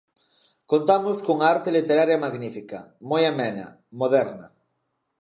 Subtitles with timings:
[0.71, 3.67] Contamos cunha arte literaria magnífica, moi amena,
[3.99, 4.47] moderna.